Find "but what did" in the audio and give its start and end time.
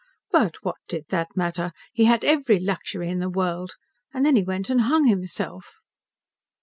0.31-1.09